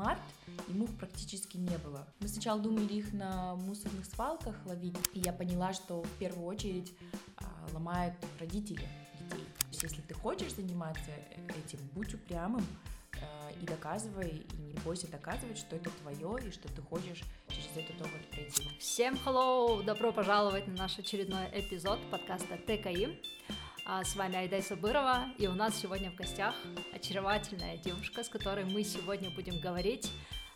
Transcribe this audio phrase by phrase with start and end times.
[0.00, 0.20] март,
[0.68, 2.06] и мух практически не было.
[2.20, 6.94] Мы сначала думали их на мусорных свалках ловить, и я поняла, что в первую очередь
[7.36, 7.44] а,
[7.74, 8.88] ломают родители
[9.20, 9.44] детей.
[9.58, 11.10] То есть, если ты хочешь заниматься
[11.48, 12.64] этим, будь упрямым,
[13.20, 17.76] а, и доказывай, и не бойся доказывать, что это твое, и что ты хочешь через
[17.76, 18.68] этот опыт пройти.
[18.78, 19.84] Всем hello!
[19.84, 23.39] Добро пожаловать на наш очередной эпизод подкаста ТКИ.
[23.92, 26.54] А, с вами Айдай Сабырова, и у нас сегодня в гостях
[26.92, 30.12] очаровательная девушка, с которой мы сегодня будем говорить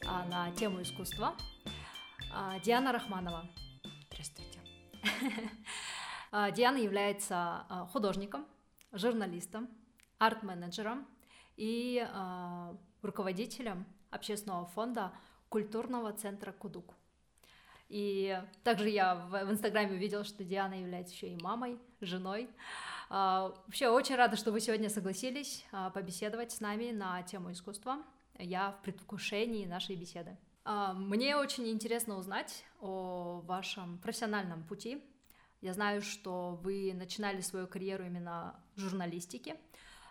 [0.07, 1.35] а, на тему искусства.
[2.33, 3.51] А, Диана Рахманова.
[4.07, 4.61] Здравствуйте.
[6.55, 8.47] Диана является художником,
[8.93, 9.69] журналистом,
[10.19, 11.05] арт-менеджером
[11.57, 12.07] и
[13.03, 15.11] руководителем общественного фонда
[15.49, 16.95] культурного центра Кудук.
[17.89, 22.49] И также я в Инстаграме увидела, что Диана является еще и мамой, женой.
[23.17, 27.99] А, вообще очень рада, что вы сегодня согласились а, побеседовать с нами на тему искусства.
[28.41, 30.37] Я в предвкушении нашей беседы.
[30.65, 35.01] А, мне очень интересно узнать о вашем профессиональном пути.
[35.61, 39.59] Я знаю, что вы начинали свою карьеру именно в журналистике.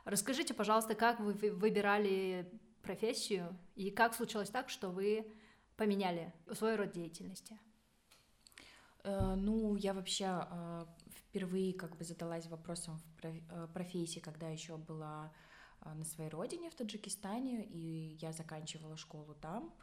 [0.06, 2.50] Расскажите, пожалуйста, как вы выбирали
[2.84, 5.30] профессию и как случилось так, что вы
[5.76, 7.60] поменяли свой род деятельности?
[9.04, 14.78] Э, ну, я вообще э, впервые как бы задалась вопросом в э, профессии, когда еще
[14.78, 15.32] была
[15.86, 19.74] на своей родине в Таджикистане, и я заканчивала школу там,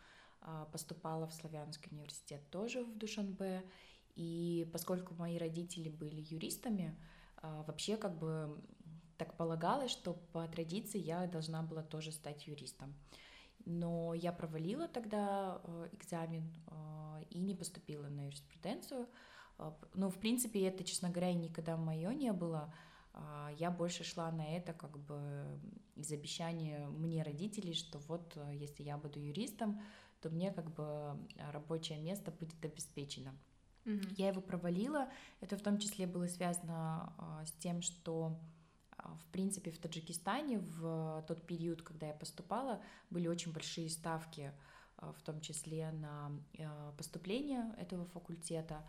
[0.72, 3.62] поступала в Славянский университет тоже в Душанбе,
[4.16, 6.98] и поскольку мои родители были юристами,
[7.42, 8.64] вообще как бы
[9.18, 12.94] так полагалось, что по традиции я должна была тоже стать юристом.
[13.66, 15.60] Но я провалила тогда
[15.92, 16.50] экзамен
[17.30, 19.08] и не поступила на юриспруденцию.
[19.58, 22.72] Э, ну, в принципе, это, честно говоря, никогда мое не было.
[23.58, 25.58] Я больше шла на это как бы
[25.96, 29.82] из обещания мне родителей, что вот если я буду юристом,
[30.20, 31.18] то мне как бы
[31.50, 33.34] рабочее место будет обеспечено.
[33.84, 34.14] Mm-hmm.
[34.16, 35.08] Я его провалила.
[35.40, 37.12] Это в том числе было связано
[37.44, 38.38] с тем, что
[39.02, 44.40] а, в принципе, в Таджикистане в тот период, когда я поступала, были очень большие ставки,
[44.40, 44.54] а,
[45.00, 48.88] в том числе на а, поступление этого факультета.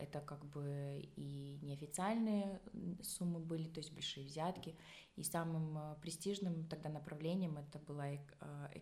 [0.00, 2.60] Это как бы и неофициальные
[3.02, 4.76] суммы были, то есть большие взятки.
[5.14, 8.18] И самым престижным тогда направлением это была, э,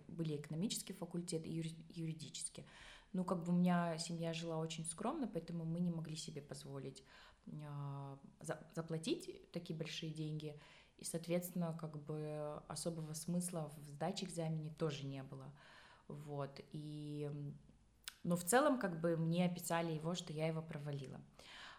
[0.08, 2.64] были экономический факультет и юридический.
[3.12, 7.04] Ну, как бы у меня семья жила очень скромно, поэтому мы не могли себе позволить
[7.66, 8.18] а,
[8.74, 10.58] заплатить такие большие деньги,
[10.98, 15.52] и, соответственно, как бы особого смысла в сдаче экзамена тоже не было.
[16.26, 17.30] Вот, и...
[18.22, 21.20] Но в целом, как бы, мне описали его, что я его провалила.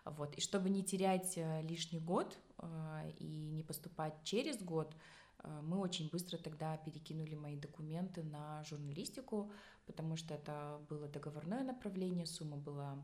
[0.06, 4.96] Вот, и чтобы не терять э, лишний год э, и не поступать через год,
[5.44, 9.52] э, мы очень быстро тогда перекинули мои документы на журналистику,
[9.86, 12.98] потому что это было договорное направление, сумма была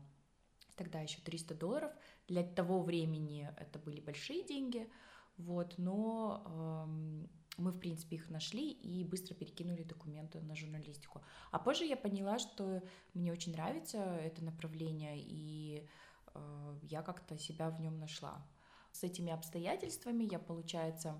[0.74, 1.92] тогда еще 300 долларов.
[2.26, 4.90] Для того времени это были большие деньги,
[5.36, 6.42] вот, но
[6.88, 11.22] эм, мы, в принципе, их нашли и быстро перекинули документы на журналистику.
[11.50, 12.82] А позже я поняла, что
[13.14, 15.86] мне очень нравится это направление, и
[16.34, 18.46] э, я как-то себя в нем нашла.
[18.92, 21.18] С этими обстоятельствами я, получается,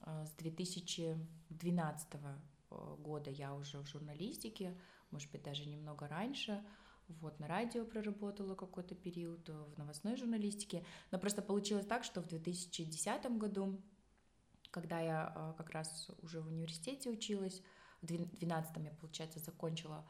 [0.00, 4.78] э, с 2012 э, года я уже в журналистике,
[5.10, 6.62] может быть, даже немного раньше,
[7.08, 10.84] вот, на радио проработала какой-то период, в новостной журналистике.
[11.10, 13.78] Но просто получилось так, что в 2010 году,
[14.74, 17.62] когда я э, как раз уже в университете училась,
[18.02, 20.04] в 2012 я, получается, закончила,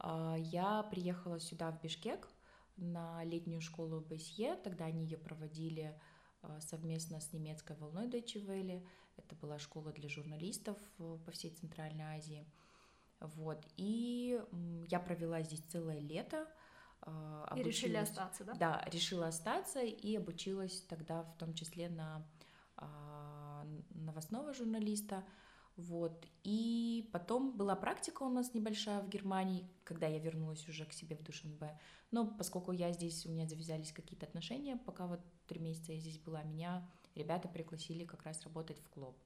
[0.00, 2.28] э, я приехала сюда, в Бишкек,
[2.76, 4.56] на летнюю школу БСЕ.
[4.56, 5.98] Тогда они ее проводили
[6.60, 8.86] совместно с немецкой волной Deutsche Welle.
[9.16, 12.46] Это была школа для журналистов по всей Центральной Азии.
[13.20, 13.66] Вот.
[13.76, 14.40] И
[14.88, 16.46] я провела здесь целое лето.
[17.02, 18.54] А, и решили остаться, да?
[18.54, 22.24] Да, решила остаться и обучилась тогда в том числе на
[22.76, 23.37] а,
[24.08, 25.24] новостного журналиста.
[25.76, 26.26] Вот.
[26.42, 31.14] И потом была практика у нас небольшая в Германии, когда я вернулась уже к себе
[31.16, 31.78] в Душанбе.
[32.10, 36.18] Но поскольку я здесь, у меня завязались какие-то отношения, пока вот три месяца я здесь
[36.18, 39.16] была, меня ребята пригласили как раз работать в клуб.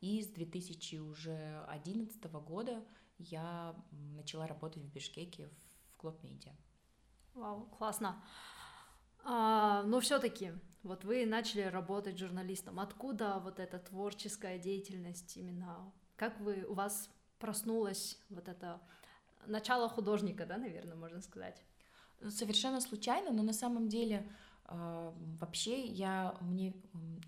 [0.00, 2.82] И с 2011 года
[3.18, 5.48] я начала работать в Бишкеке
[5.92, 6.52] в Клуб Медиа.
[7.34, 8.22] Вау, классно.
[9.24, 10.52] А, но все-таки,
[10.82, 12.78] вот вы начали работать журналистом.
[12.80, 15.92] Откуда вот эта творческая деятельность именно?
[16.16, 18.80] Как вы, у вас проснулась вот это
[19.46, 21.62] начало художника, да, наверное, можно сказать?
[22.28, 24.28] Совершенно случайно, но на самом деле
[24.64, 26.72] А, вообще, я, мне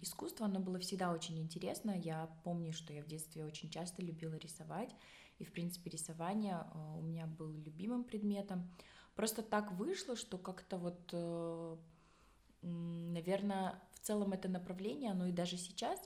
[0.00, 1.90] искусство, оно было всегда очень интересно.
[1.90, 4.94] Я помню, что я в детстве очень часто любила рисовать.
[5.38, 8.70] И, в принципе, рисование а, у меня был любимым предметом.
[9.14, 11.76] Просто так вышло, что как-то вот, э,
[12.64, 16.00] наверное, в целом это направление, оно и даже сейчас,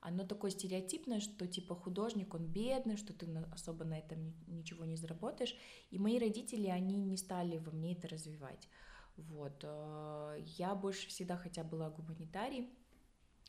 [0.00, 4.96] оно такое стереотипное, что типа художник, он бедный, что ты особо на этом ничего не
[4.96, 5.56] заработаешь.
[5.90, 8.68] И мои родители, они не стали во мне это развивать.
[9.16, 9.60] Вот.
[9.62, 12.68] Э, я больше всегда, хотя была гуманитарий,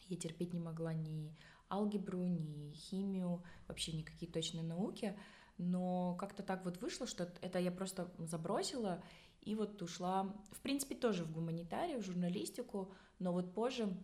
[0.07, 1.35] я терпеть не могла ни
[1.69, 5.17] алгебру, ни химию, вообще никакие точные науки,
[5.57, 9.03] но как-то так вот вышло, что это я просто забросила
[9.45, 13.95] и вот ушла, в принципе, тоже в гуманитарию, в журналистику, но вот позже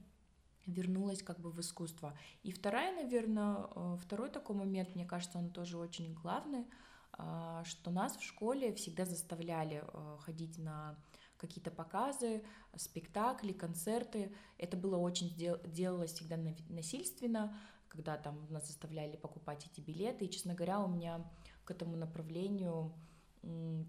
[0.68, 2.18] вернулась как бы в искусство.
[2.44, 6.68] И вторая, наверное, э, второй такой момент, мне кажется, он тоже очень главный,
[7.14, 10.96] а, что нас в школе всегда заставляли э, ходить на
[11.38, 12.44] какие-то показы,
[12.76, 14.34] спектакли, концерты.
[14.60, 16.38] Это было очень делалось всегда
[16.70, 17.58] насильственно,
[17.90, 20.26] когда там нас заставляли покупать эти билеты.
[20.26, 21.28] И, честно говоря, у меня
[21.66, 22.94] к этому направлению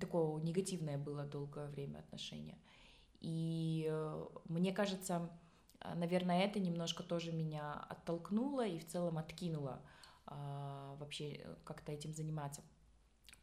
[0.00, 2.58] такое негативное было долгое время отношение.
[3.20, 5.30] И э, мне кажется,
[5.94, 9.80] наверное, это немножко тоже меня оттолкнуло и в целом откинуло
[10.26, 12.62] а, вообще э, как-то этим заниматься.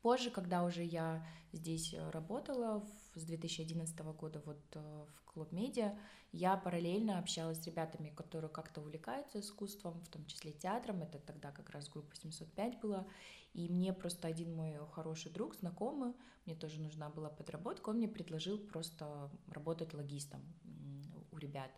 [0.01, 2.83] Позже, когда уже я здесь э, работала
[3.15, 5.97] с 2011 года вот в Клуб Медиа,
[6.31, 11.51] я параллельно общалась с ребятами, которые как-то увлекаются искусством, в том числе театром, это тогда
[11.51, 13.07] как раз группа 705 была,
[13.53, 16.13] и мне просто один мой хороший друг, знакомый,
[16.45, 20.41] мне тоже нужна была подработка, он мне предложил просто работать логистом
[21.31, 21.71] у ребят.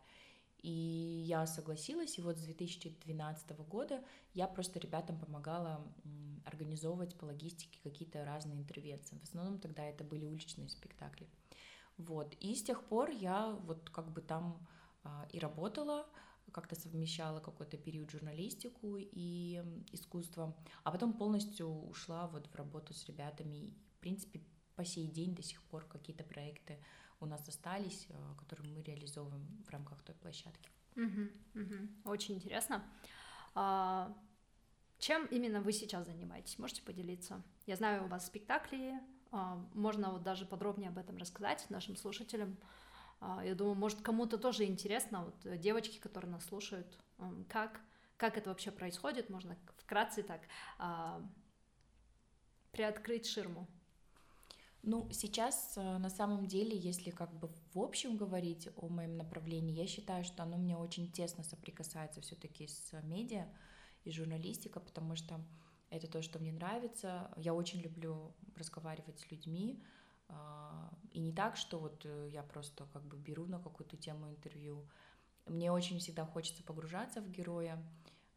[0.62, 4.04] И я согласилась, и вот с 2012 года
[4.34, 5.84] я просто ребятам помогала
[6.46, 9.18] организовывать по логистике какие-то разные интервенции.
[9.18, 11.28] В основном тогда это были уличные спектакли.
[11.98, 12.36] Вот.
[12.40, 14.68] И с тех пор я вот как бы там
[15.04, 16.08] а, и работала,
[16.52, 23.06] как-то совмещала какой-то период журналистику и искусство, а потом полностью ушла вот в работу с
[23.06, 23.56] ребятами.
[23.56, 24.42] И, в принципе,
[24.76, 26.78] по сей день до сих пор какие-то проекты
[27.20, 30.70] у нас остались, э, которые мы реализовываем в рамках той площадки.
[30.96, 32.12] Угу, угу.
[32.12, 32.84] Очень интересно.
[33.54, 34.16] А,
[34.98, 36.58] чем именно вы сейчас занимаетесь?
[36.60, 37.44] Можете поделиться?
[37.66, 39.00] Я знаю, у вас спектакли,
[39.32, 42.58] а, можно вот даже подробнее об этом рассказать нашим слушателям.
[43.22, 46.98] А, я думаю, может, кому-то тоже интересно, вот э, девочки, которые нас слушают,
[47.48, 47.80] как,
[48.18, 50.42] как это вообще происходит, можно вкратце так
[50.80, 51.22] а,
[52.72, 53.68] приоткрыть ширму.
[54.84, 59.76] Ну, сейчас э, на самом деле, если как бы в общем говорить о моем направлении,
[59.76, 63.48] я считаю, что оно мне очень тесно соприкасается все-таки с медиа
[64.04, 65.40] и журналистика, потому что
[65.92, 67.30] это то, что мне нравится.
[67.38, 69.84] Я очень люблю разговаривать с людьми,
[71.12, 74.88] и не так, что вот э, я просто как бы беру на какую-то тему интервью.
[75.46, 77.84] Мне очень всегда хочется погружаться в героя.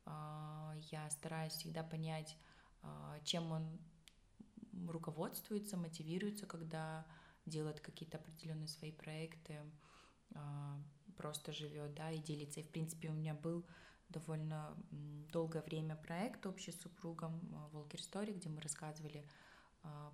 [0.05, 2.37] А, я стараюсь всегда понять,
[2.83, 3.81] а, чем он
[4.89, 7.07] руководствуется, мотивируется, когда
[7.47, 9.61] делает какие-то определенные свои проекты,
[10.35, 10.77] а,
[11.17, 12.61] просто живет, да, и делится.
[12.61, 13.65] И, в принципе, у меня был
[14.09, 14.77] довольно
[15.33, 17.41] долгое время проект общий с супругом
[17.73, 19.44] Волкер Story, где мы рассказывали а,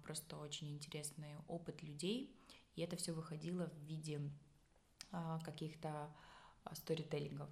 [0.02, 2.34] просто очень интересный опыт людей,
[2.76, 4.20] и это все выходило в виде
[5.12, 6.10] а, каких-то
[6.72, 7.48] сторителлингов.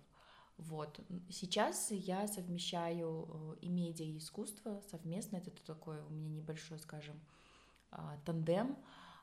[0.59, 1.01] Вот.
[1.31, 5.37] Сейчас я совмещаю э, и медиа, и искусство совместно.
[5.37, 7.21] Это такой у меня небольшой, скажем,
[7.93, 8.77] а, тандем.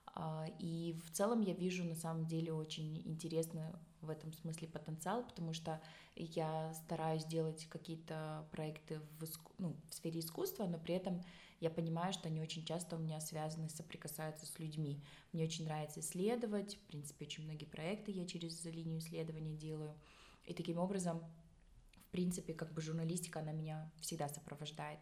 [0.08, 3.64] А, и в целом я вижу на самом деле очень интересный
[4.02, 5.82] в этом смысле потенциал, потому что
[6.16, 9.52] я стараюсь делать какие-то проекты в, иску...
[9.58, 11.22] ну, в сфере искусства, но при этом
[11.60, 15.02] я понимаю, что они очень часто у меня связаны, соприкасаются с людьми.
[15.32, 19.96] Мне очень нравится исследовать, в принципе, очень многие проекты я через линию исследования делаю.
[20.46, 21.24] И таким образом,
[22.08, 25.00] в принципе, как бы журналистика, она меня всегда сопровождает.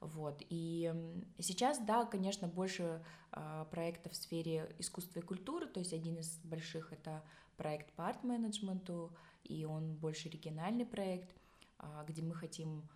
[0.00, 0.42] Вот.
[0.48, 0.92] И
[1.40, 3.02] сейчас, да, конечно, больше
[3.32, 7.24] э, проектов в сфере искусства и культуры, то есть один из больших это
[7.56, 9.12] проект по арт-менеджменту,
[9.42, 11.34] и он больше региональный проект,
[11.80, 12.88] э, где мы хотим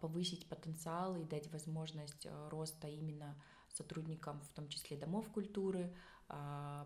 [0.00, 5.94] повысить потенциал и дать возможность э, роста именно сотрудникам, в том числе домов культуры,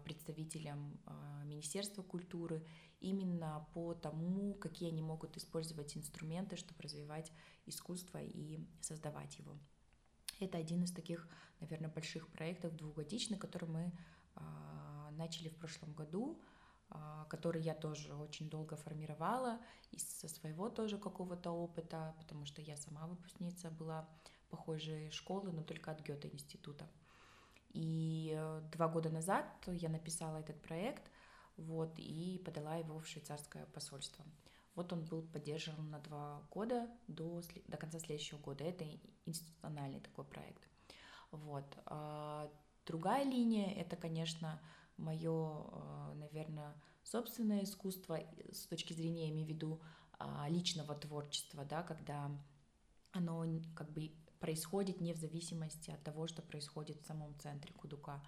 [0.04, 1.00] представителям
[1.44, 2.64] Министерства культуры
[3.00, 7.32] именно по тому, какие они могут использовать инструменты, чтобы развивать
[7.66, 9.58] искусство и создавать его.
[10.38, 11.28] Это один из таких,
[11.60, 13.92] наверное, больших проектов двухгодичных, который мы
[15.12, 16.40] начали в прошлом году,
[17.28, 19.58] который я тоже очень долго формировала
[19.90, 24.08] из своего тоже какого-то опыта, потому что я сама выпускница была
[24.50, 26.86] похожей школы, но только от Гёте института.
[27.70, 31.10] И э, два года назад я написала этот проект–
[31.56, 34.24] вот, и подала его в швейцарское посольство.
[34.74, 38.64] Вот он был поддержан на два года до, до конца следующего года.
[38.64, 38.86] Это
[39.26, 40.66] институциональный такой проект.
[41.30, 41.64] Вот.
[41.86, 42.50] А
[42.86, 44.60] другая линия— это, конечно,
[45.02, 49.80] мое, э, наверное, собственное искусство с точки зрения, я имею в виду,
[50.18, 52.30] а, личного творчества, да, когда
[53.12, 53.44] оно
[53.74, 58.22] как бы происходит не в зависимости от того, что происходит в самом центре Кудука.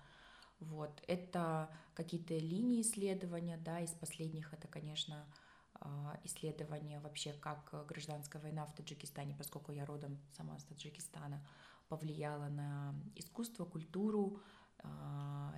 [0.60, 1.02] Вот.
[1.06, 5.26] Это какие-то линии исследования, да, из последних это, конечно,
[5.74, 11.46] а, исследования вообще, как гражданская война в Таджикистане, поскольку я родом сама с Таджикистана,
[11.88, 14.40] повлияла на искусство, культуру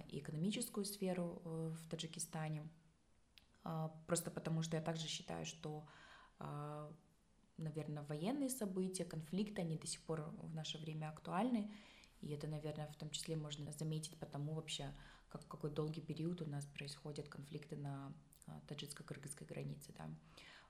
[0.09, 2.68] и экономическую сферу э, в Таджикистане.
[3.64, 5.87] А, просто потому что я также считаю, что,
[7.56, 11.73] наверное, военные события, конфликты, они до сих пор в наше время актуальны,
[12.21, 14.95] и это, наверное, в том числе можно заметить потому вообще,
[15.28, 18.12] как какой долгий период у нас происходят конфликты на
[18.47, 19.92] а, таджикско-кыргызской границе.
[19.97, 20.09] Да.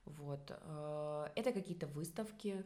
[0.04, 0.50] Вот.
[0.50, 2.64] Э, это какие-то выставки,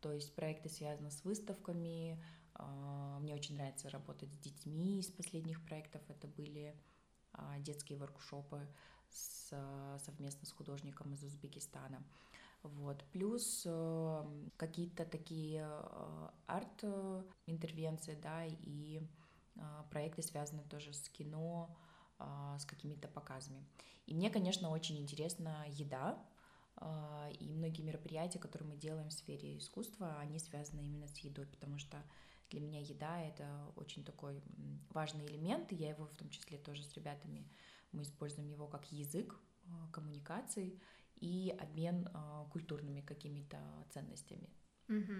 [0.00, 2.22] то есть проекты связаны с выставками.
[2.60, 6.02] А, мне очень нравится работать с детьми из последних проектов.
[6.08, 6.74] Это были
[7.32, 8.66] а, детские воркшопы
[9.10, 9.52] с,
[10.04, 12.02] совместно с художником из Узбекистана.
[12.62, 13.02] Вот.
[13.12, 13.66] Плюс
[14.58, 15.66] какие-то такие
[16.46, 19.00] арт-интервенции, да, и
[19.90, 21.74] проекты связаны тоже с кино,
[22.18, 23.64] с какими-то показами.
[24.04, 26.22] И мне, конечно, очень интересна еда,
[27.38, 31.78] и многие мероприятия, которые мы делаем в сфере искусства, они связаны именно с едой, потому
[31.78, 31.96] что
[32.50, 34.42] для меня еда— это очень такой
[34.90, 37.48] важный элемент, и я его в том числе тоже с ребятами,
[37.92, 40.80] мы используем его как язык э, коммуникации,
[41.20, 43.58] и обмен э, культурными какими-то
[43.90, 44.48] ценностями.
[44.88, 45.14] Угу.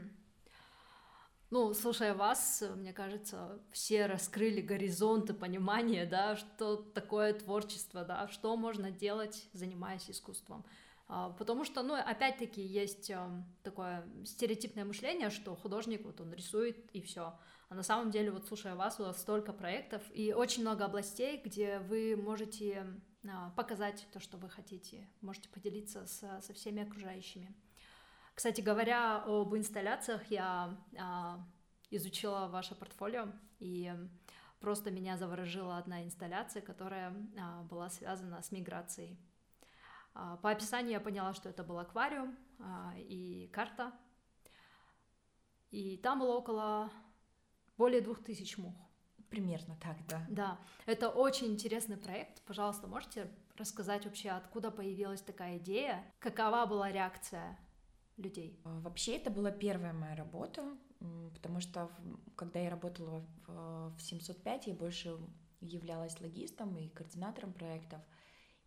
[1.50, 8.56] Ну, слушая вас, мне кажется, все раскрыли горизонты понимания, да, что такое творчество, да, что
[8.56, 10.64] можно делать, занимаясь искусством.
[11.12, 16.88] А, потому что, ну, опять-таки, есть эм, такое стереотипное мышление, что художник, вот он рисует
[16.95, 17.37] и все.
[17.69, 21.43] А на самом деле, вот слушая вас, у вас столько проектов и очень много областей,
[21.45, 22.87] где вы можете
[23.29, 27.57] а, показать то, что вы хотите, можете поделиться со, со всеми окружающими.
[28.37, 31.45] Кстати говоря, об инсталляциях я а,
[31.90, 33.93] изучила ваше портфолио, и
[34.61, 39.19] просто меня заворожила одна инсталляция, которая а, была связана с миграцией.
[40.14, 43.93] А, по описанию я поняла, что это был аквариум а, и карта,
[45.71, 46.90] и там было около
[47.76, 48.75] более двух тысяч мух.
[49.29, 50.26] Примерно так, да.
[50.29, 52.43] Да, это очень интересный проект.
[52.43, 57.57] Пожалуйста, можете рассказать вообще, откуда появилась такая идея, какова была реакция
[58.17, 58.61] людей?
[58.64, 60.76] А, вообще, это была первая моя работа,
[61.35, 61.90] потому что
[62.37, 65.17] когда я работала в 705, я больше
[65.61, 68.00] являлась логистом и координатором проектов,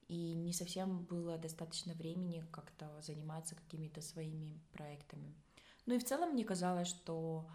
[0.07, 5.33] и не совсем было достаточно времени как-то заниматься какими-то своими проектами.
[5.86, 7.50] Ну и в целом мне казалось, что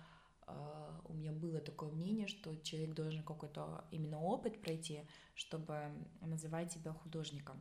[0.46, 5.02] а, у меня было такое мнение, что человек должен какой-то именно опыт пройти,
[5.34, 7.60] чтобы называть себя художником.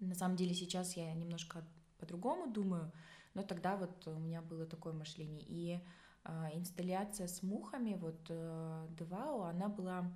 [0.00, 1.64] На самом деле сейчас я немножко
[1.98, 2.92] по-другому думаю,
[3.34, 5.42] но тогда вот у меня было такое мышление.
[5.48, 5.80] И
[6.24, 10.12] э, инсталляция с мухами, вот э, Девау, она была,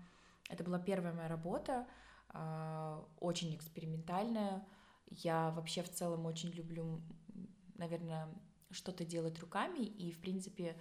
[0.48, 2.07] это была первая моя работа, э,
[3.20, 4.66] очень экспериментальная.
[5.10, 7.02] Я вообще в целом очень люблю,
[7.76, 8.28] наверное,
[8.70, 10.76] что-то делать руками, и, в принципе,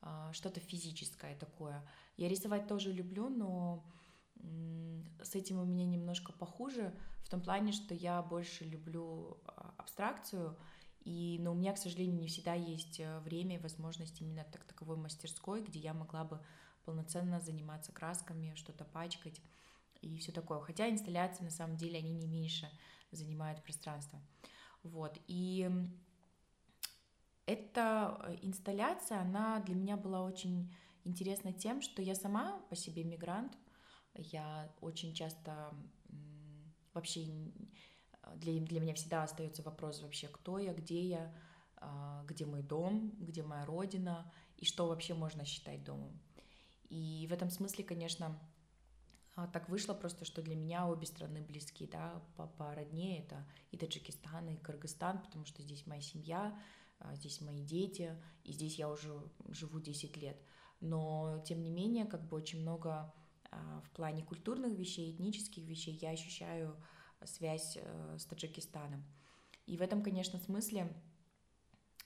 [0.00, 1.82] а, что-то физическое такое.
[2.16, 3.84] Я рисовать тоже люблю, но
[5.22, 6.94] с этим у меня немножко похуже,
[7.24, 10.56] в том плане, что я больше люблю а, абстракцию,
[11.04, 14.62] и, но у меня, к сожалению, не всегда есть э, время и возможность именно так
[14.62, 16.40] таковой мастерской, где я могла бы
[16.84, 19.40] полноценно заниматься красками, что-то пачкать
[20.02, 20.60] и все такое.
[20.60, 22.68] Хотя инсталляции, на самом деле, они не меньше
[23.10, 24.20] занимают пространство.
[24.82, 25.18] Вот.
[25.26, 25.70] И
[27.46, 33.04] эта э, инсталляция, она для меня была очень интересна тем, что я сама по себе
[33.04, 33.56] мигрант,
[34.14, 35.74] я очень часто
[36.92, 37.26] вообще
[38.36, 41.34] для, для меня всегда остается вопрос вообще, кто я, где я,
[41.76, 46.20] а, где мой дом, где моя родина и что вообще можно считать домом.
[46.88, 48.38] И в этом смысле, конечно,
[49.34, 53.46] а, так вышло просто, что для меня обе страны близки, да, по, по родне это
[53.70, 56.58] и Таджикистан, и Кыргызстан, потому что здесь моя семья,
[56.98, 59.12] а, здесь мои дети, и здесь я уже
[59.48, 60.36] живу 10 лет.
[60.80, 63.14] Но, тем не менее, как бы очень много
[63.50, 66.76] а, в плане культурных вещей, этнических вещей я ощущаю
[67.24, 69.04] связь э, с Таджикистаном.
[69.66, 70.92] И в этом, конечно, смысле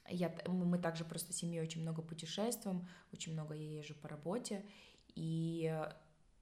[0.09, 4.65] я, мы также просто с семьей очень много путешествуем, очень много я езжу по работе,
[5.15, 5.73] и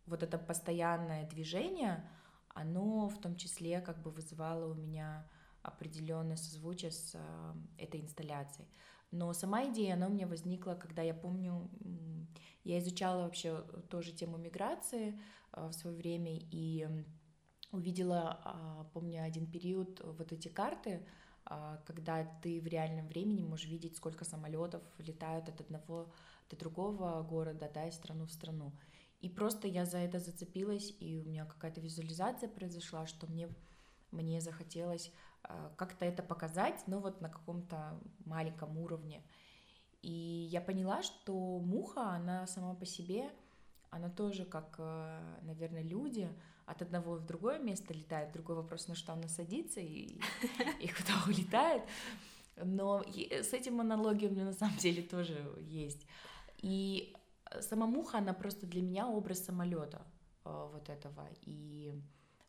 [0.07, 2.09] вот это постоянное движение,
[2.49, 5.27] оно в том числе как бы вызывало у меня
[5.63, 8.69] определенное созвучие с э, этой инсталляцией.
[9.11, 11.71] Но сама идея, она у меня возникла, когда я помню,
[12.65, 15.19] я изучала вообще тоже тему миграции
[15.53, 16.87] э, в свое время и
[17.71, 21.07] увидела, э, помню, один период вот эти карты,
[21.49, 26.13] э, когда ты в реальном времени можешь видеть, сколько самолетов летают от одного
[26.51, 28.73] до другого города, да, из страну в страну.
[29.25, 33.49] И просто я за это зацепилась, и у меня какая-то визуализация произошла, что мне,
[34.11, 35.11] мне захотелось
[35.49, 39.23] э, как-то это показать, но вот на каком-то маленьком уровне.
[40.03, 43.31] И я поняла, что муха, она сама по себе,
[43.89, 46.29] она тоже, как, э, наверное, люди,
[46.67, 48.33] от одного в другое место летает.
[48.33, 50.19] Другой вопрос, на что она садится и,
[50.81, 51.83] и куда улетает.
[52.57, 56.07] Но с этим аналогией у меня на самом деле тоже есть.
[56.59, 57.17] И
[57.61, 60.03] сама муха, она просто для меня образ самолета
[60.45, 61.95] э, вот этого и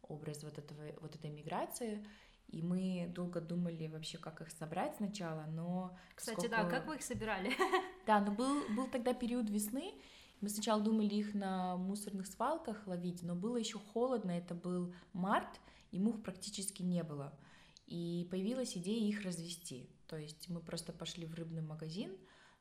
[0.01, 2.05] образ вот этого вот этой миграции.
[2.47, 5.97] И мы долго думали вообще, как их собрать сначала, но...
[6.15, 6.55] Кстати, сколько...
[6.55, 7.51] да, как вы их собирали?
[8.05, 9.95] Да, но был, был тогда период весны,
[10.41, 15.59] мы сначала думали их на мусорных свалках ловить, но было еще холодно, это был март,
[15.91, 17.33] и мух практически не было.
[17.87, 19.89] И появилась идея их развести.
[20.07, 22.11] То есть мы просто пошли в рыбный магазин,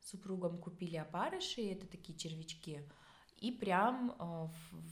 [0.01, 2.81] супругом купили опарыши, это такие червячки,
[3.37, 4.47] и прям э,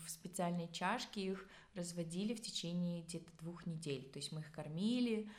[0.06, 4.10] в специальной чашке их разводили в течение где-то двух недель.
[4.12, 5.30] То есть мы их кормили,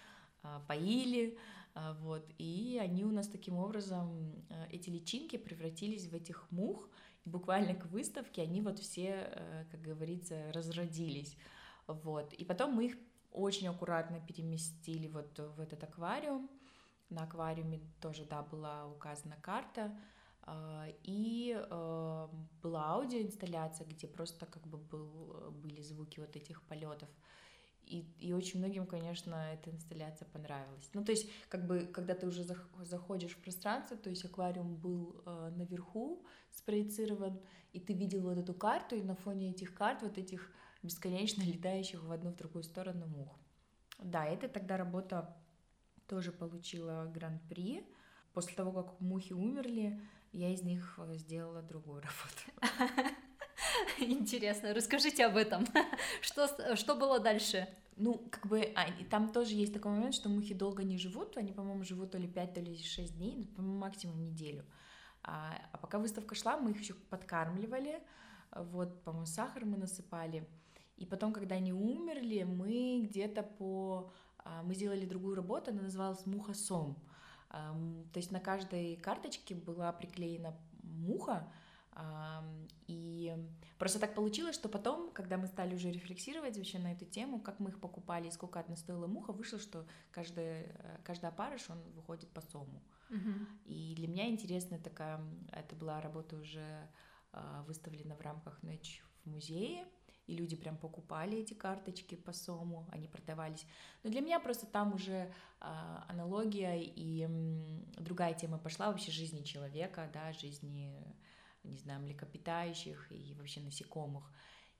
[0.42, 1.36] э, поили,
[1.74, 4.32] э, вот, и они у нас таким образом,
[4.70, 6.88] эти личинки превратились в этих мух,
[7.24, 11.36] и буквально к выставке они вот все, как говорится, разродились,
[11.86, 12.32] вот.
[12.34, 12.96] И потом мы их
[13.32, 16.48] очень аккуратно переместили вот в этот аквариум,
[17.14, 19.96] на аквариуме тоже, да, была указана карта,
[20.42, 22.28] а, и а,
[22.62, 27.08] была аудиоинсталляция, где просто как бы был, были звуки вот этих полетов.
[27.86, 30.88] И, и очень многим, конечно, эта инсталляция понравилась.
[30.94, 32.44] Ну, то есть, как бы, когда ты уже
[32.82, 37.38] заходишь в пространство, то есть аквариум был э, наверху спроецирован,
[37.72, 40.50] и ты видел вот эту карту, и на фоне этих карт вот этих
[40.82, 43.38] бесконечно летающих в одну в другую сторону мух.
[43.98, 45.36] Да, это тогда работа
[46.08, 47.86] тоже получила гран-при.
[48.32, 50.00] После того, как мухи умерли,
[50.32, 53.14] я из них э, сделала другую работу.
[53.98, 55.64] Интересно, расскажите об этом.
[56.20, 57.68] Что, что было дальше?
[57.96, 61.52] Ну, как бы, а, там тоже есть такой момент, что мухи долго не живут, они,
[61.52, 64.64] по-моему, живут то ли 5, то ли 6 дней, ну, по-моему, максимум неделю.
[65.22, 68.02] А, а пока выставка шла, мы их еще подкармливали,
[68.50, 70.48] вот, по-моему, сахар мы насыпали.
[70.96, 74.12] И потом, когда они умерли, мы где-то по
[74.64, 76.96] мы сделали другую работу, она называлась «Муха Сом».
[77.48, 81.48] То есть на каждой карточке была приклеена муха,
[82.86, 83.36] и
[83.78, 87.60] просто так получилось, что потом, когда мы стали уже рефлексировать вообще на эту тему, как
[87.60, 91.80] мы их покупали и сколько одна стоила муха, вышло, что каждый, э, каждый опарыш, он
[91.92, 92.82] выходит по сому.
[93.10, 93.46] Uh-huh.
[93.66, 95.20] И для меня интересная такая,
[95.52, 96.88] это была работа уже
[97.32, 99.86] а, выставлена в рамках Нэч в музее,
[100.26, 103.66] и люди прям покупали эти карточки по сому, они продавались.
[104.02, 109.42] Но для меня просто там уже а, аналогия и м, другая тема пошла вообще жизни
[109.42, 110.90] человека, да, жизни,
[111.62, 114.30] не знаю, млекопитающих и вообще насекомых.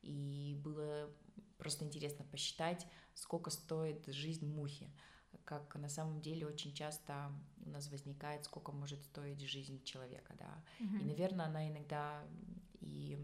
[0.03, 1.11] И было
[1.59, 4.91] просто интересно посчитать, сколько стоит жизнь мухи
[5.45, 7.31] как на самом деле очень часто
[7.65, 10.63] у нас возникает, сколько может стоить жизнь человека, да.
[10.81, 11.01] Mm-hmm.
[11.01, 12.23] И, наверное, она иногда
[12.81, 13.19] и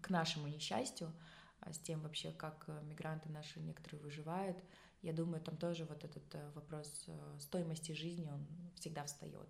[0.00, 1.12] к нашему несчастью,
[1.60, 4.62] а, с тем вообще, как э, мигранты наши некоторые выживают,
[5.02, 9.48] я думаю, там тоже вот этот э, вопрос э, стоимости жизни, он всегда встает.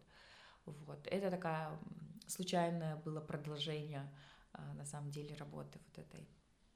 [0.64, 1.06] Вот.
[1.06, 1.78] Это такая
[2.26, 4.12] случайное было продолжение,
[4.52, 6.28] а, на самом деле, работы вот этой.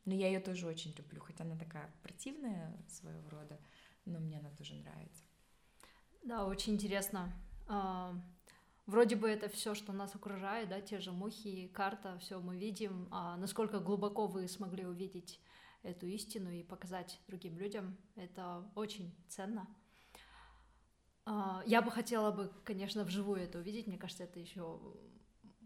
[0.04, 3.58] Но я ее тоже очень люблю, хотя она такая противная своего рода,
[4.04, 5.24] но мне она тоже нравится.
[6.22, 7.32] Да, очень интересно.
[8.88, 13.06] Вроде бы это все, что нас окружает, да, те же мухи, карта, все мы видим,
[13.10, 15.42] а насколько глубоко вы смогли увидеть
[15.82, 19.68] эту истину и показать другим людям, это очень ценно.
[21.26, 24.80] А, я бы хотела бы, конечно, вживую это увидеть, мне кажется, это еще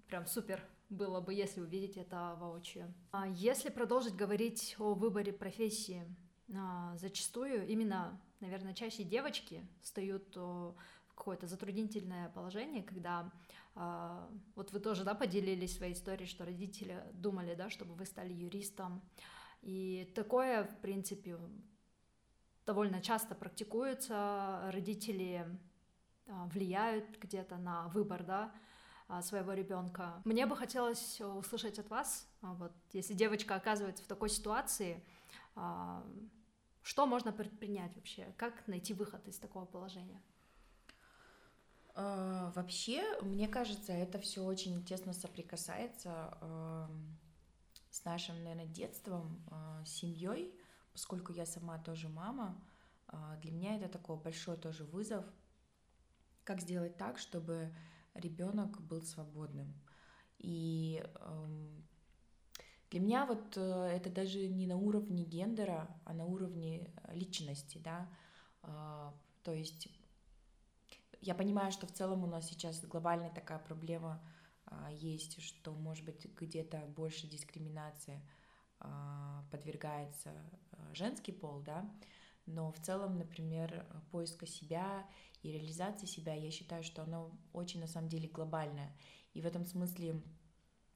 [0.08, 2.92] прям супер было бы, если увидеть это воочию.
[3.12, 6.04] А если продолжить говорить о выборе профессии,
[6.52, 10.36] а, зачастую именно, наверное, чаще девочки встают
[11.14, 13.30] какое-то затруднительное положение, когда
[13.74, 18.32] э, вот вы тоже, да, поделились своей историей, что родители думали, да, чтобы вы стали
[18.32, 19.02] юристом,
[19.62, 21.38] и такое, в принципе,
[22.66, 25.46] довольно часто практикуется, родители
[26.26, 28.52] э, влияют где-то на выбор, да,
[29.22, 30.22] своего ребенка.
[30.24, 35.04] Мне бы хотелось услышать от вас, вот, если девочка оказывается в такой ситуации,
[35.54, 36.02] А,
[36.82, 38.32] что можно предпринять вообще?
[38.36, 40.20] Как найти выход из такого положения?
[41.94, 46.34] А, вообще, мне кажется, это все очень тесно соприкасается
[47.90, 50.54] с нашим, наверное, детством, а, семьей,
[50.92, 52.60] поскольку я сама тоже мама.
[53.42, 55.26] Для меня это такой большой тоже вызов,
[56.44, 57.74] как сделать так, чтобы
[58.14, 59.74] ребенок был свободным.
[60.38, 61.04] И
[62.92, 67.78] для меня вот э, это даже не на уровне гендера, а на уровне э, личности,
[67.78, 68.06] да.
[68.62, 69.88] А, то есть
[71.22, 74.20] я понимаю, что в целом у нас сейчас глобальная такая проблема
[74.66, 78.20] а, есть, что, может быть, где-то больше дискриминации
[78.80, 80.32] а, подвергается
[80.92, 81.90] женский пол, да,
[82.46, 85.06] но в целом, например, поиска себя
[85.42, 88.96] и реализации себя, я считаю, что оно очень на самом деле глобальное.
[89.32, 90.20] И в этом смысле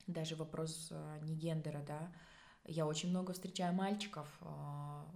[0.07, 2.13] даже вопрос а, не гендера, да,
[2.65, 5.09] я очень много встречаю мальчиков, а,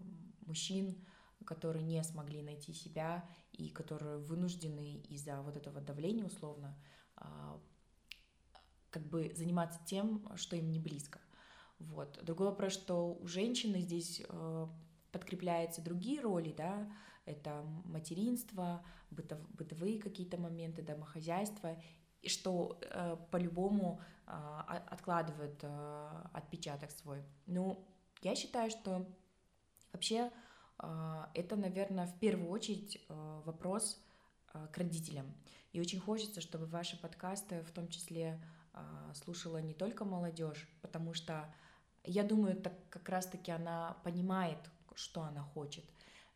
[0.47, 1.05] мужчин,
[1.45, 3.29] которые не смогли найти себя
[3.61, 6.77] и которые вынуждены из-за вот этого давления условно
[7.17, 7.61] а,
[8.91, 11.21] как бы заниматься тем, что им не близко.
[11.79, 12.19] Вот.
[12.23, 14.23] Другой вопрос, что у женщины здесь
[15.13, 16.91] подкрепляются другие роли, да,
[17.25, 21.81] это материнство, бытов, бытовые какие-то моменты, домохозяйство,
[22.23, 27.25] и что э, по-любому э, откладывает э, отпечаток свой.
[27.47, 27.87] Ну,
[28.23, 29.07] я считаю, что
[29.93, 30.31] вообще э,
[31.35, 34.01] это, наверное, в первую очередь э, вопрос
[34.55, 35.27] э, к родителям.
[35.73, 41.15] И очень хочется, чтобы ваши подкасты в том числе э, слушала не только молодежь, потому
[41.15, 41.53] что
[42.05, 44.59] я думаю, так как раз-таки она понимает,
[44.95, 45.85] что она хочет.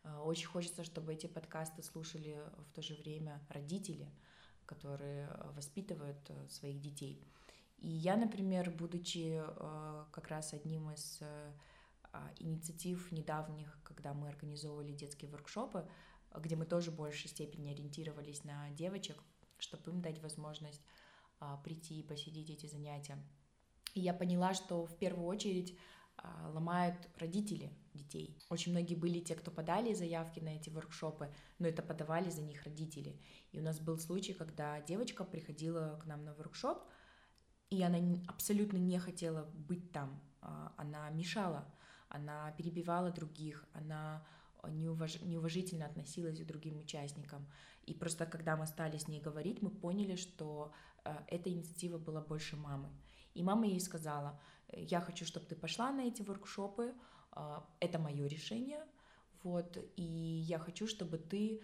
[0.03, 4.09] Э, очень хочется, чтобы эти подкасты слушали в то же время родители,
[4.65, 7.23] которые э, воспитывают э, своих детей.
[7.77, 9.43] И я, например, будучи
[10.11, 11.51] как раз одним из а,
[12.39, 15.87] инициатив недавних, когда мы организовывали детские воркшопы,
[16.37, 19.21] где мы тоже в большей степени ориентировались на девочек,
[19.57, 20.81] чтобы им дать возможность
[21.39, 23.17] а, прийти и посетить эти занятия.
[23.93, 25.77] И я поняла, что в первую очередь
[26.17, 28.37] а, ломают родители детей.
[28.49, 32.63] Очень многие были те, кто подали заявки на эти воркшопы, но это подавали за них
[32.63, 33.19] родители.
[33.51, 36.83] И у нас был случай, когда девочка приходила к нам на воркшоп,
[37.69, 37.97] и она
[38.27, 40.21] абсолютно не хотела быть там.
[40.41, 41.65] А, она мешала,
[42.09, 44.25] она перебивала других, она
[44.67, 45.21] неуваж...
[45.21, 47.47] неуважительно относилась к другим участникам.
[47.85, 50.71] И просто когда мы стали с ней говорить, мы поняли, что
[51.03, 52.89] э, эта инициатива была больше мамы.
[53.33, 54.39] И мама ей сказала,
[54.71, 56.93] я хочу, чтобы ты пошла на эти воркшопы,
[57.81, 58.83] это мое решение,
[59.43, 61.61] вот, и я хочу, чтобы ты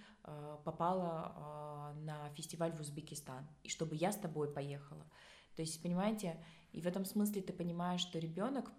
[0.66, 5.06] попала на фестиваль в Узбекистан, и чтобы я с тобой поехала.
[5.56, 8.72] То есть, понимаете, и в этом смысле ты понимаешь, что ребенок,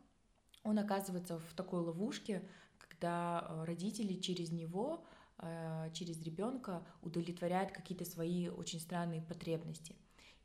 [0.64, 2.48] он оказывается в такой ловушке,
[2.78, 5.04] когда родители через него,
[5.92, 9.96] через ребенка удовлетворяют какие-то свои очень странные потребности.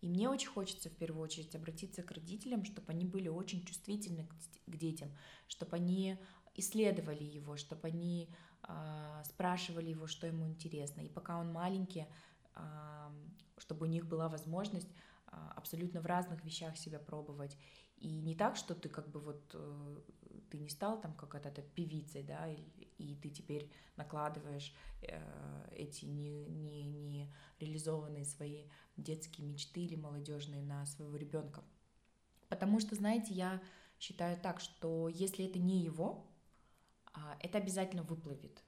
[0.01, 4.27] И мне очень хочется в первую очередь обратиться к родителям, чтобы они были очень чувствительны
[4.67, 5.09] к детям,
[5.47, 6.17] чтобы они
[6.55, 8.29] исследовали его, чтобы они
[8.67, 11.01] э, спрашивали его, что ему интересно.
[11.01, 12.05] И пока он маленький,
[12.55, 13.09] э,
[13.57, 17.57] чтобы у них была возможность э, абсолютно в разных вещах себя пробовать.
[17.97, 20.01] И не так, что ты как бы вот э,
[20.49, 22.61] ты не стал там какая-то певицей, да, и,
[22.97, 28.65] и ты теперь накладываешь э, эти не, не, не реализованные свои
[28.97, 31.63] детские мечты или молодежные на своего ребенка.
[32.49, 33.61] Потому что, знаете, я
[33.99, 36.27] считаю так, что если это не его,
[37.13, 38.63] а, это обязательно выплывет.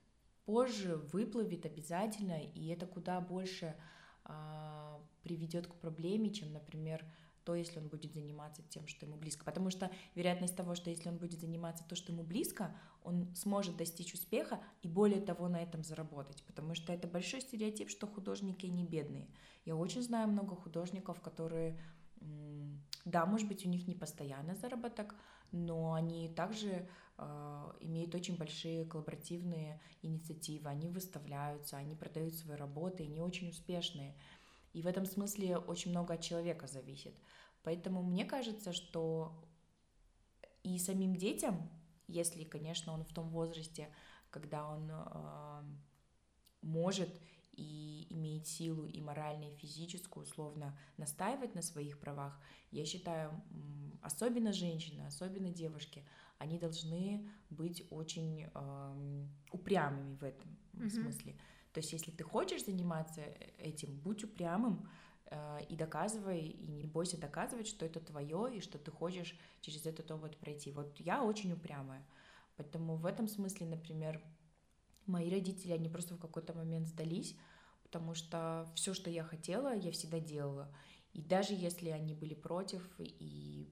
[0.45, 3.75] Позже выплывет обязательно, и это куда больше
[4.23, 7.05] а, приведет к проблеме, чем, например,
[7.43, 9.45] то, если он будет заниматься тем, что ему близко.
[9.45, 13.77] Потому что вероятность того, что если он будет заниматься то, что ему близко, он сможет
[13.77, 16.43] достичь успеха и более того на этом заработать.
[16.43, 19.27] Потому что это большой стереотип, что художники не бедные.
[19.65, 21.79] Я очень знаю много художников, которые,
[23.05, 25.15] да, может быть, у них не постоянный заработок,
[25.51, 33.03] но они также э, имеют очень большие коллаборативные инициативы, они выставляются, они продают свои работы,
[33.03, 34.15] они очень успешные.
[34.73, 37.15] И в этом смысле очень много от человека зависит.
[37.63, 39.43] Поэтому мне кажется, что
[40.63, 41.69] и самим детям,
[42.07, 43.89] если, конечно, он в том возрасте,
[44.29, 45.63] когда он э,
[46.61, 47.09] может
[47.53, 52.39] и имеет силу и моральную, и физическую, условно, настаивать на своих правах,
[52.71, 53.41] я считаю,
[54.01, 56.05] особенно женщины, особенно девушки,
[56.37, 60.89] они должны быть очень э, упрямыми в этом mm-hmm.
[60.89, 61.35] смысле.
[61.73, 64.89] То есть, если ты хочешь заниматься э, этим, будь упрямым
[65.25, 69.85] э, и доказывай, и не бойся доказывать, что это твое, и что ты хочешь через
[69.85, 70.71] этот опыт пройти.
[70.71, 72.05] Вот я очень упрямая.
[72.57, 74.21] Поэтому в этом смысле, например,
[75.05, 77.35] мои родители, они просто в какой-то момент сдались,
[77.83, 80.73] потому что все, что я хотела, я всегда делала.
[81.13, 83.67] И даже если они были против и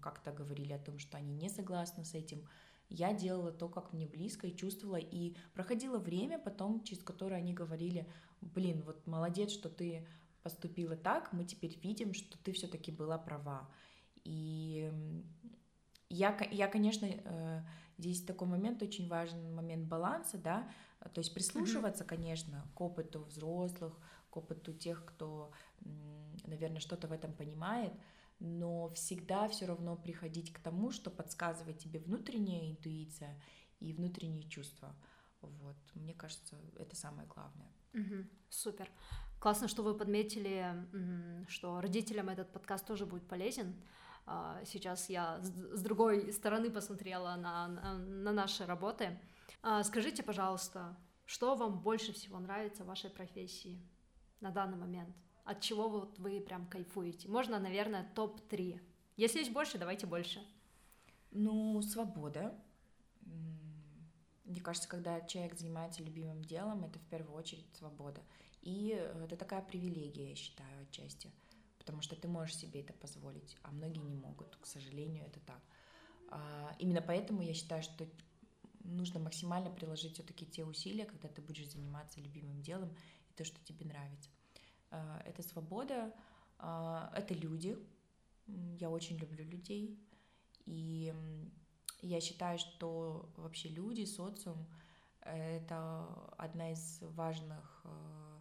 [0.00, 2.46] как-то говорили о том, что они не согласны с этим,
[2.92, 7.54] я делала то, как мне близко и чувствовала, и проходило время потом, через которое они
[7.54, 8.06] говорили,
[8.40, 10.06] блин, вот молодец, что ты
[10.42, 13.70] поступила так, мы теперь видим, что ты все-таки была права.
[14.24, 14.92] И
[16.08, 17.62] я, я, конечно, э,
[17.96, 20.68] здесь такой момент очень важен, момент баланса, да,
[21.14, 22.08] то есть прислушиваться, mm-hmm.
[22.08, 23.98] конечно, к опыту взрослых,
[24.30, 25.50] к опыту тех, кто,
[26.46, 27.92] наверное, что-то в этом понимает,
[28.42, 33.40] но всегда все равно приходить к тому, что подсказывает тебе внутренняя интуиция
[33.78, 34.96] и внутренние чувства.
[35.40, 37.72] Вот, мне кажется, это самое главное.
[37.94, 38.90] Угу, супер.
[39.38, 40.74] Классно, что вы подметили,
[41.48, 43.80] что родителям этот подкаст тоже будет полезен.
[44.26, 49.20] А, сейчас я с другой стороны посмотрела на, на, на наши работы.
[49.62, 53.80] А, скажите, пожалуйста, что вам больше всего нравится в вашей профессии
[54.40, 55.14] на данный момент?
[55.44, 57.28] От чего вот вы прям кайфуете?
[57.28, 58.80] Можно, наверное, топ-3.
[59.16, 60.40] Если есть больше, давайте больше.
[61.30, 62.54] Ну, свобода.
[64.44, 68.22] Мне кажется, когда человек занимается любимым делом, это в первую очередь свобода.
[68.60, 68.88] И
[69.24, 71.30] это такая привилегия, я считаю, отчасти.
[71.78, 74.56] Потому что ты можешь себе это позволить, а многие не могут.
[74.56, 75.60] К сожалению, это так.
[76.28, 78.06] А, именно поэтому я считаю, что
[78.84, 82.94] нужно максимально приложить все-таки те усилия, когда ты будешь заниматься любимым делом
[83.30, 84.30] и то, что тебе нравится.
[84.92, 86.12] А, это свобода,
[86.58, 87.76] а, это люди.
[88.78, 89.98] Я очень люблю людей.
[90.66, 91.12] И
[92.02, 94.66] я считаю, что вообще люди, социум—
[95.20, 98.40] это одна из важных а,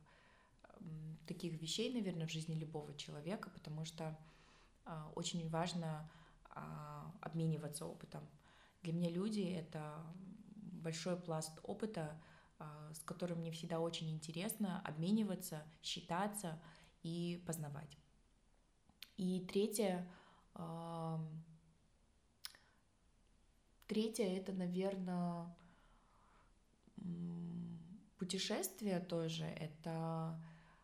[1.26, 4.18] таких вещей, наверное, в жизни любого человека, потому что
[5.16, 6.10] очень важно
[7.22, 8.28] обмениваться опытом.
[8.82, 10.04] Для меня люди— это
[10.82, 12.31] большой пласт опыта, а,
[12.94, 16.62] с которым мне всегда очень интересно обмениваться, считаться
[17.04, 17.98] и познавать.
[19.18, 20.08] И третье,
[23.88, 25.56] третье это, наверное,
[28.18, 29.46] путешествие тоже.
[29.46, 30.40] Это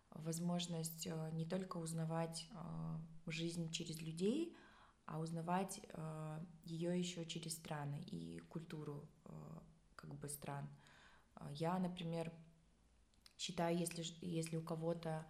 [0.09, 4.57] возможность а, не только узнавать а, жизнь через людей,
[5.05, 5.79] а узнавать
[6.65, 9.07] ее еще через страны и культуру
[9.95, 10.67] как бы стран.
[11.39, 12.31] А, я, например,
[13.37, 15.25] считаю, если, если у кого-то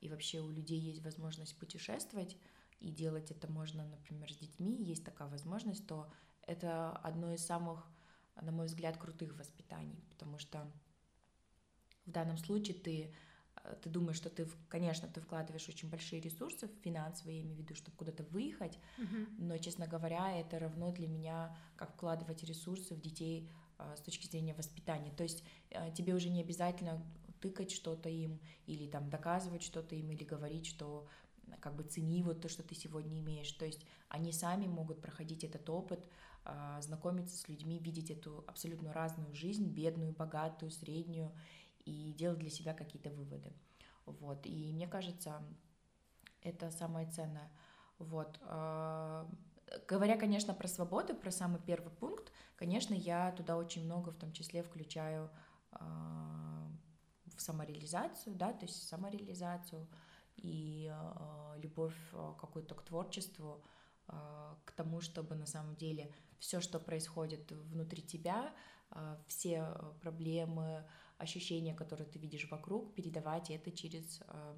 [0.00, 2.36] и вообще у людей есть возможность путешествовать,
[2.80, 6.10] и делать это можно, например, с детьми, есть такая возможность, то
[6.46, 7.86] это одно из самых,
[8.40, 10.68] на мой взгляд, крутых воспитаний, потому что
[12.04, 13.14] в данном случае ты,
[13.62, 17.60] э, ты думаешь, что ты, конечно, ты вкладываешь очень большие ресурсы финансовые, я имею в
[17.60, 19.36] виду, чтобы куда-то выехать, uh-huh.
[19.38, 23.48] но, честно говоря, это равно для меня, как вкладывать ресурсы в детей
[23.96, 25.12] с точки зрения воспитания.
[25.12, 27.02] То есть а, тебе уже не обязательно
[27.40, 31.08] тыкать что-то им или там доказывать что-то им или говорить, что
[31.60, 33.50] как бы цени вот то, что ты сегодня имеешь.
[33.52, 36.06] То есть они сами могут проходить этот опыт,
[36.44, 41.32] а, знакомиться с людьми, видеть эту абсолютно разную жизнь, бедную, богатую, среднюю,
[41.84, 43.52] и делать для себя какие-то выводы.
[44.06, 44.46] Вот.
[44.46, 45.42] И мне кажется,
[46.42, 47.50] это самое ценное.
[47.98, 48.38] Вот.
[49.88, 54.32] Говоря, конечно, про свободу, про самый первый пункт, конечно, я туда очень много в том
[54.32, 55.30] числе включаю
[55.72, 55.78] э,
[57.36, 59.86] в самореализацию, да, то есть самореализацию
[60.36, 61.96] и э, любовь
[62.40, 63.62] какую-то к творчеству,
[64.08, 68.54] э, к тому, чтобы на самом деле все, что происходит внутри тебя,
[68.90, 69.66] э, все
[70.00, 70.84] проблемы,
[71.22, 74.56] ощущения, которые ты видишь вокруг, передавать это через э,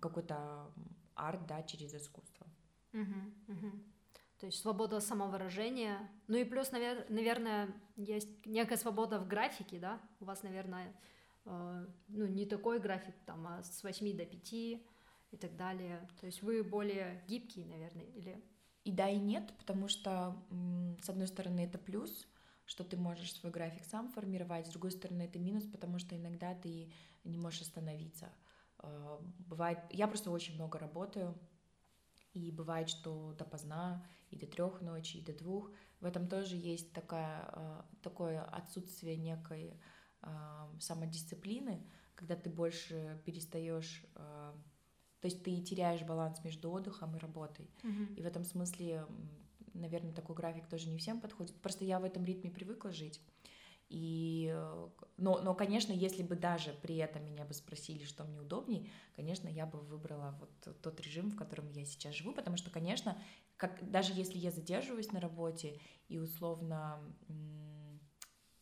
[0.00, 0.72] какой-то
[1.14, 2.46] арт, да, через искусство.
[2.92, 3.82] Uh-huh, uh-huh.
[4.38, 6.08] То есть свобода самовыражения.
[6.28, 10.00] Ну и плюс, навер- наверное, есть некая свобода в графике, да?
[10.20, 10.94] У вас, наверное,
[11.44, 16.08] э, ну не такой график, там, а с 8 до 5 и так далее.
[16.20, 18.42] То есть вы более гибкие, наверное, или...
[18.84, 20.34] И да, и нет, потому что,
[21.02, 22.26] с одной стороны, это плюс,
[22.64, 26.54] что ты можешь свой график сам формировать, с другой стороны, это минус, потому что иногда
[26.54, 26.90] ты
[27.24, 28.32] не можешь остановиться.
[28.78, 31.36] Э, бывает, я просто очень много работаю,
[32.32, 35.70] и бывает, что допоздна, и до трех ночи, и до двух.
[36.00, 39.80] В этом тоже есть такая, а, такое отсутствие некой
[40.20, 44.54] а, самодисциплины, когда ты больше перестаешь, а,
[45.20, 47.70] то есть ты теряешь баланс между отдыхом и работой.
[47.82, 48.14] Mm-hmm.
[48.14, 49.06] И в этом смысле,
[49.74, 51.60] наверное, такой график тоже не всем подходит.
[51.60, 53.20] Просто я в этом ритме привыкла жить.
[53.88, 54.54] И,
[55.16, 59.48] но, но, конечно, если бы даже при этом меня бы спросили, что мне удобней, конечно,
[59.48, 63.16] я бы выбрала вот тот режим, в котором я сейчас живу, потому что, конечно,
[63.56, 67.00] как, даже если я задерживаюсь на работе и условно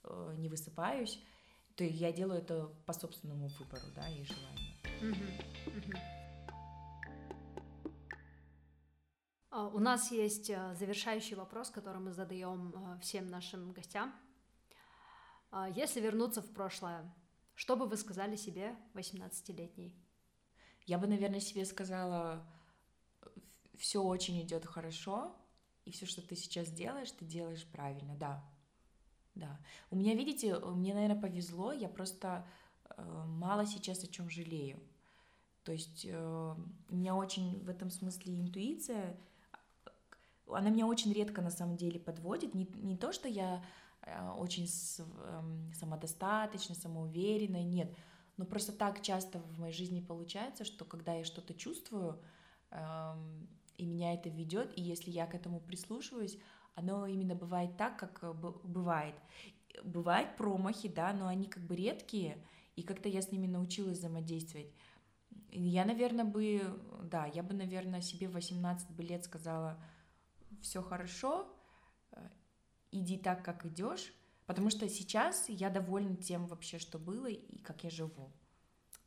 [0.05, 1.21] э, не высыпаюсь,
[1.75, 4.77] то я делаю это по собственному выбору, да, и желанию.
[9.51, 14.15] А, у нас есть э, завершающий вопрос, который мы задаем э, всем нашим гостям.
[15.59, 17.11] А, если вернуться в прошлое,
[17.55, 19.97] что бы вы сказали себе 18-летней?
[20.85, 22.47] Я бы, наверное, себе сказала,
[23.75, 25.35] все очень идет хорошо,
[25.87, 28.45] и все, что ты сейчас делаешь, ты делаешь правильно, да.
[29.35, 29.59] Да.
[29.90, 32.47] У меня, видите, мне, наверное, повезло, я просто
[32.90, 34.79] э, мало сейчас о чем жалею.
[35.62, 36.55] То есть э,
[36.90, 39.19] у меня очень в этом смысле интуиция,
[40.47, 42.55] она меня очень редко на самом деле подводит.
[42.55, 43.64] Не, не то, что я
[44.38, 45.42] очень с, э,
[45.75, 47.92] самодостаточна, самоуверенная, нет.
[48.37, 52.21] Но просто так часто в моей жизни получается, что когда я что-то чувствую,
[52.71, 56.38] эм, и меня это ведет, и если я к этому прислушиваюсь,
[56.75, 59.14] оно именно бывает так, как э, бывает.
[59.83, 62.38] Бывают промахи, да, но они как бы редкие,
[62.77, 64.71] и как-то я с ними научилась взаимодействовать.
[65.51, 66.62] Я, наверное, бы,
[67.03, 69.83] да, я бы, наверное, себе в 18 бы лет сказала,
[70.61, 71.49] все хорошо,
[72.96, 74.12] иди так, как идешь,
[74.46, 78.32] Потому что сейчас я довольна тем вообще, что было и как я живу.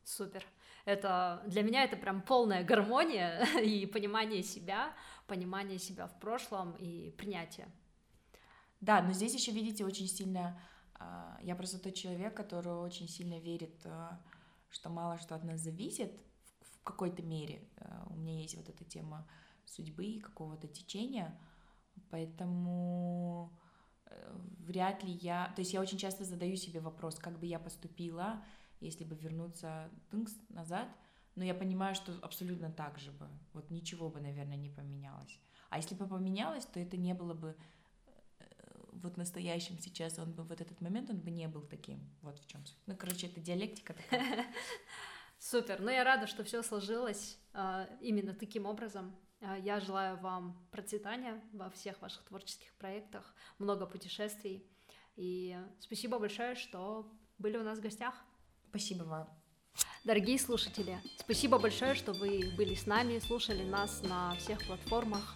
[0.03, 0.45] Супер.
[0.85, 4.93] Это для меня это прям полная гармония и понимание себя,
[5.27, 7.69] понимание себя в прошлом и принятие.
[8.81, 10.59] Да, но здесь еще, видите, очень сильно...
[10.95, 14.21] А, я просто тот человек, который очень сильно верит, а,
[14.69, 16.11] что мало что от нас зависит
[16.61, 17.69] в какой-то мере.
[17.77, 19.29] А, у меня есть вот эта тема
[19.65, 21.39] судьбы, какого-то течения,
[22.09, 23.53] поэтому
[24.59, 25.51] вряд ли я...
[25.55, 28.43] То есть я очень часто задаю себе вопрос, как бы я поступила,
[28.79, 30.87] если бы вернуться тынкс, назад,
[31.35, 33.27] но я понимаю, что абсолютно так же бы.
[33.53, 35.39] Вот ничего бы, наверное, не поменялось.
[35.69, 37.55] А если бы поменялось, то это не было бы
[38.39, 38.43] э,
[38.91, 41.99] вот настоящим сейчас, он бы в этот момент, он бы не был таким.
[42.21, 42.77] Вот в чем суть.
[42.87, 44.45] Ну, короче, это диалектика такая.
[45.39, 45.79] Супер.
[45.79, 49.15] Ну, я рада, что все сложилось а, именно таким образом.
[49.41, 54.65] А, я желаю вам процветания во всех ваших творческих проектах, много путешествий.
[55.15, 58.13] И спасибо большое, что были у нас в гостях.
[58.69, 59.29] Спасибо вам.
[60.03, 65.35] Дорогие слушатели, спасибо большое, что вы были с нами, слушали нас на всех платформах.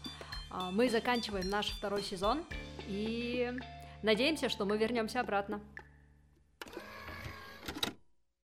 [0.49, 2.45] А, мы заканчиваем наш второй сезон
[2.87, 3.51] и
[4.01, 5.61] надеемся, что мы вернемся обратно.